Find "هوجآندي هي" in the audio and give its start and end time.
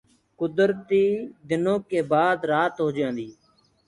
2.83-3.35